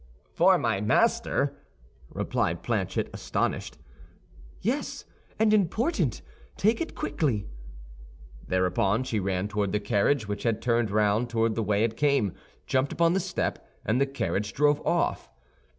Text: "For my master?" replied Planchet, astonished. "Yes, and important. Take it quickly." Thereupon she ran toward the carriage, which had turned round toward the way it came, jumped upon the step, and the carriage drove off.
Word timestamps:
"For 0.33 0.57
my 0.57 0.81
master?" 0.81 1.57
replied 2.09 2.63
Planchet, 2.63 3.11
astonished. 3.13 3.77
"Yes, 4.59 5.05
and 5.37 5.53
important. 5.53 6.23
Take 6.57 6.81
it 6.81 6.95
quickly." 6.95 7.45
Thereupon 8.47 9.03
she 9.03 9.19
ran 9.19 9.47
toward 9.47 9.73
the 9.73 9.79
carriage, 9.79 10.27
which 10.27 10.41
had 10.41 10.59
turned 10.59 10.89
round 10.89 11.29
toward 11.29 11.53
the 11.53 11.61
way 11.61 11.83
it 11.83 11.95
came, 11.97 12.33
jumped 12.65 12.91
upon 12.91 13.13
the 13.13 13.19
step, 13.19 13.63
and 13.85 14.01
the 14.01 14.07
carriage 14.07 14.53
drove 14.53 14.81
off. 14.87 15.29